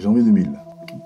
Janvier 0.00 0.22
2000. 0.22 0.50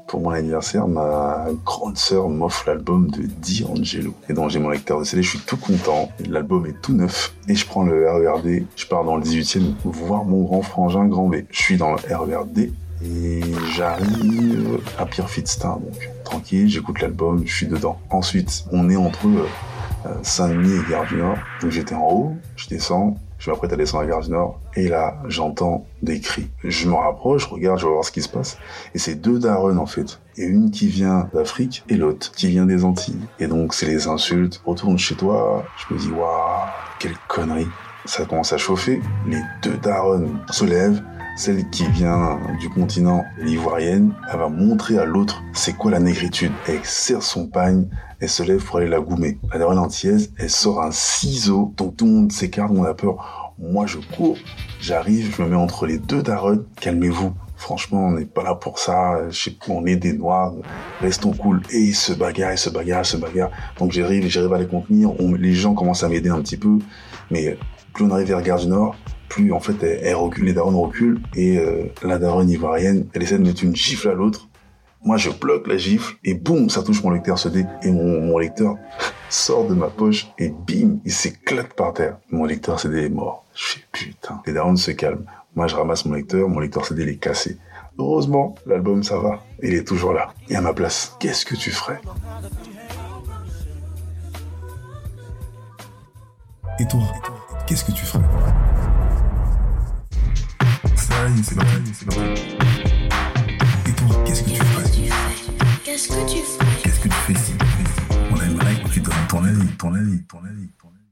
Pour 0.06 0.20
mon 0.20 0.30
anniversaire, 0.30 0.86
ma 0.86 1.46
grande 1.64 1.98
sœur 1.98 2.28
m'offre 2.28 2.68
l'album 2.68 3.10
de 3.10 3.22
D'Angelo. 3.26 4.14
Et 4.28 4.32
donc 4.32 4.50
j'ai 4.50 4.60
mon 4.60 4.68
lecteur 4.68 5.00
de 5.00 5.04
CD, 5.04 5.22
je 5.22 5.30
suis 5.30 5.40
tout 5.40 5.56
content. 5.56 6.10
L'album 6.28 6.64
est 6.66 6.80
tout 6.80 6.92
neuf. 6.92 7.34
Et 7.48 7.54
je 7.54 7.66
prends 7.66 7.82
le 7.82 8.08
RERD, 8.08 8.64
je 8.76 8.86
pars 8.86 9.04
dans 9.04 9.16
le 9.16 9.22
18e 9.22 9.74
voir 9.84 10.24
mon 10.24 10.44
grand 10.44 10.62
frangin 10.62 11.06
Grand 11.06 11.28
B. 11.28 11.36
Je 11.50 11.60
suis 11.60 11.76
dans 11.76 11.90
le 11.92 11.96
RERD 11.96 12.70
et 13.04 13.40
j'arrive 13.74 14.78
à 14.96 15.06
Pierre 15.06 15.28
Fitzstar, 15.28 15.78
donc 15.78 16.10
tranquille, 16.24 16.68
j'écoute 16.68 17.00
l'album, 17.00 17.42
je 17.44 17.54
suis 17.54 17.66
dedans. 17.66 17.98
Ensuite, 18.10 18.64
on 18.70 18.88
est 18.88 18.96
entre 18.96 19.26
euh, 19.26 19.46
Saint-Denis 20.22 20.74
et 20.74 20.90
Gare 20.90 21.06
du 21.06 21.16
Nord. 21.16 21.38
Donc 21.60 21.70
j'étais 21.70 21.94
en 21.94 22.08
haut, 22.08 22.34
je 22.56 22.68
descends, 22.68 23.16
je 23.38 23.50
m'apprête 23.50 23.72
à 23.72 23.76
descendre 23.76 24.04
à 24.04 24.06
Gare 24.06 24.20
du 24.22 24.30
Nord, 24.30 24.60
et 24.74 24.88
là, 24.88 25.18
j'entends 25.28 25.86
des 26.02 26.20
cris. 26.20 26.48
Je 26.62 26.88
me 26.88 26.94
rapproche, 26.94 27.42
je 27.44 27.48
regarde, 27.48 27.78
je 27.78 27.86
vais 27.86 27.92
voir 27.92 28.04
ce 28.04 28.10
qui 28.10 28.22
se 28.22 28.28
passe. 28.28 28.56
Et 28.94 28.98
c'est 28.98 29.16
deux 29.16 29.38
darons, 29.38 29.76
en 29.76 29.86
fait. 29.86 30.18
Et 30.36 30.44
une 30.44 30.70
qui 30.70 30.88
vient 30.88 31.28
d'Afrique, 31.34 31.84
et 31.88 31.96
l'autre 31.96 32.32
qui 32.32 32.48
vient 32.48 32.64
des 32.64 32.84
Antilles. 32.84 33.20
Et 33.38 33.46
donc, 33.46 33.74
c'est 33.74 33.86
les 33.86 34.08
insultes. 34.08 34.62
Retourne 34.64 34.98
chez 34.98 35.14
toi. 35.14 35.64
Je 35.76 35.94
me 35.94 36.00
dis, 36.00 36.10
waouh, 36.10 36.62
quelle 36.98 37.16
connerie. 37.28 37.68
Ça 38.06 38.24
commence 38.24 38.52
à 38.52 38.58
chauffer. 38.58 39.00
Les 39.26 39.42
deux 39.62 39.76
darons 39.76 40.28
se 40.50 40.64
lèvent. 40.64 41.02
Celle 41.36 41.68
qui 41.70 41.84
vient 41.88 42.38
du 42.60 42.68
continent, 42.70 43.24
l'ivoirienne, 43.38 44.14
elle 44.32 44.38
va 44.38 44.48
montrer 44.48 44.98
à 44.98 45.04
l'autre 45.04 45.42
c'est 45.52 45.72
quoi 45.72 45.90
la 45.90 45.98
négritude. 45.98 46.52
Elle 46.68 46.84
serre 46.84 47.22
son 47.22 47.48
pagne, 47.48 47.86
elle 48.20 48.28
se 48.28 48.42
lève 48.44 48.62
pour 48.64 48.76
aller 48.78 48.88
la 48.88 49.00
goumer. 49.00 49.38
La 49.52 49.58
daronne 49.58 49.78
antillaise, 49.78 50.32
elle 50.38 50.50
sort 50.50 50.80
un 50.82 50.92
ciseau, 50.92 51.72
donc 51.76 51.96
tout 51.96 52.06
le 52.06 52.12
monde 52.12 52.32
s'écarte, 52.32 52.70
on 52.72 52.84
a 52.84 52.94
peur. 52.94 53.52
Moi, 53.58 53.86
je 53.86 53.98
cours, 54.16 54.36
j'arrive, 54.80 55.34
je 55.36 55.42
me 55.42 55.48
mets 55.48 55.56
entre 55.56 55.86
les 55.86 55.98
deux 55.98 56.22
darons. 56.22 56.64
Calmez-vous. 56.80 57.32
Franchement, 57.56 58.06
on 58.08 58.10
n'est 58.12 58.24
pas 58.26 58.42
là 58.42 58.54
pour 58.56 58.78
ça. 58.78 59.28
Je 59.30 59.42
sais 59.44 59.56
on 59.68 59.86
est 59.86 59.96
des 59.96 60.12
noirs. 60.12 60.52
Restons 61.00 61.32
cool. 61.32 61.62
Et 61.70 61.78
ils 61.78 61.94
se 61.94 62.12
bagarrent, 62.12 62.52
ils 62.52 62.58
se 62.58 62.68
bagarrent, 62.68 63.02
ils 63.02 63.06
se 63.06 63.16
bagarrent. 63.16 63.50
Donc 63.78 63.92
j'arrive, 63.92 64.26
j'arrive 64.28 64.52
à 64.52 64.58
les 64.58 64.66
contenir. 64.66 65.12
On- 65.20 65.34
les 65.34 65.52
gens 65.54 65.72
commencent 65.74 66.02
à 66.02 66.08
m'aider 66.08 66.30
un 66.30 66.40
petit 66.42 66.56
peu. 66.56 66.78
Mais 67.30 67.56
plus 67.92 68.04
on 68.04 68.10
arrive 68.10 68.26
vers 68.26 68.42
Gare 68.42 68.58
du 68.58 68.66
Nord, 68.66 68.96
plus 69.34 69.52
en 69.52 69.58
fait 69.58 69.82
elle, 69.82 70.14
recule, 70.14 70.44
les 70.44 70.52
darons 70.52 70.80
reculent. 70.82 71.20
Et 71.34 71.58
euh, 71.58 71.86
la 72.02 72.18
daronne 72.18 72.48
ivoirienne, 72.48 73.06
elle 73.12 73.22
essaie 73.22 73.38
de 73.38 73.42
mettre 73.42 73.64
une 73.64 73.74
gifle 73.74 74.08
à 74.08 74.14
l'autre. 74.14 74.48
Moi, 75.02 75.16
je 75.16 75.28
bloque 75.30 75.66
la 75.66 75.76
gifle 75.76 76.14
et 76.24 76.34
boum, 76.34 76.70
ça 76.70 76.82
touche 76.82 77.02
mon 77.02 77.10
lecteur 77.10 77.38
CD 77.38 77.66
et 77.82 77.90
mon, 77.90 78.38
lecteur 78.38 78.76
sort 79.28 79.66
de 79.66 79.74
ma 79.74 79.88
poche 79.88 80.28
et 80.38 80.48
bim, 80.48 80.98
il 81.04 81.12
s'éclate 81.12 81.74
par 81.74 81.92
terre. 81.92 82.16
Mon 82.30 82.44
lecteur 82.44 82.80
CD 82.80 83.04
est 83.04 83.08
mort. 83.10 83.44
Je 83.54 83.64
fais 83.64 83.80
putain. 83.92 84.40
Les 84.46 84.52
darons 84.52 84.76
se 84.76 84.92
calment. 84.92 85.26
Moi, 85.56 85.66
je 85.66 85.74
ramasse 85.74 86.04
mon 86.06 86.14
lecteur, 86.14 86.48
mon 86.48 86.60
lecteur 86.60 86.86
CD 86.86 87.02
il 87.02 87.08
est 87.08 87.16
cassé. 87.16 87.58
Heureusement, 87.98 88.54
l'album 88.66 89.02
ça 89.02 89.18
va. 89.18 89.42
Il 89.62 89.74
est 89.74 89.86
toujours 89.86 90.12
là. 90.12 90.32
Et 90.48 90.56
à 90.56 90.60
ma 90.60 90.72
place, 90.72 91.16
qu'est-ce 91.18 91.44
que 91.44 91.54
tu 91.54 91.70
ferais? 91.70 92.00
Et 96.80 96.86
toi, 96.88 97.02
qu'est-ce 97.68 97.84
que 97.84 97.92
tu 97.92 98.04
ferais 98.04 98.24
Ça 100.96 101.28
y 101.28 101.38
est, 101.38 101.42
c'est 101.44 101.54
parti, 101.54 101.94
c'est 101.94 102.06
parti. 102.06 102.56
Et 103.86 103.92
toi, 103.92 104.24
qu'est-ce 104.24 104.42
que 104.42 104.50
tu 104.50 104.56
ferais 104.56 104.84
Qu'est-ce 105.84 106.08
que 106.08 106.28
tu 106.28 106.38
fais 106.38 106.82
Qu'est-ce 106.82 106.98
que 106.98 107.08
tu 107.08 107.14
fais 107.14 107.32
ici 107.32 107.52
On 108.32 108.40
aimerait 108.40 108.82
que 108.82 108.88
tu 108.88 109.00
donnes 109.00 109.14
ton 109.28 109.44
avis, 109.44 109.68
ton 109.78 109.94
avis, 109.94 110.24
ton 110.26 110.38
avis, 110.38 110.68
ton 110.80 110.88
avis. 110.88 111.04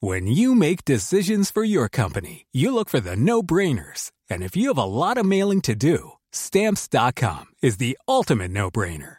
When 0.00 0.26
you 0.26 0.54
make 0.54 0.86
decisions 0.86 1.50
for 1.50 1.64
your 1.64 1.90
company, 1.90 2.46
you 2.50 2.72
look 2.72 2.88
for 2.88 3.00
the 3.00 3.14
no 3.14 3.42
brainers. 3.42 4.10
And 4.30 4.42
if 4.42 4.56
you 4.56 4.68
have 4.68 4.78
a 4.78 4.84
lot 4.84 5.18
of 5.18 5.26
mailing 5.26 5.60
to 5.62 5.74
do, 5.74 6.12
stamps.com 6.32 7.46
is 7.62 7.76
the 7.76 7.98
ultimate 8.08 8.52
no 8.52 8.70
brainer. 8.70 9.18